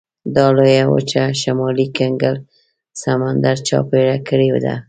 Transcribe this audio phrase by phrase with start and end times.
[0.35, 2.35] دا لویه وچه شمالي کنګل
[3.01, 4.75] سمندر چاپېره کړې ده.